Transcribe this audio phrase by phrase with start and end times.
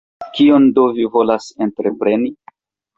[0.37, 2.37] Kion do vi volas entrepreni?